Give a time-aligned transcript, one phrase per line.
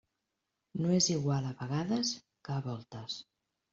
[0.85, 2.15] No és igual a vegades
[2.49, 3.19] que a voltes.